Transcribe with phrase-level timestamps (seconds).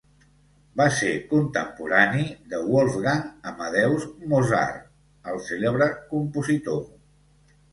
[0.79, 4.83] Va ser contemporani de Wolfgang Amadeus Mozart,
[5.35, 6.83] el cèlebre compositor.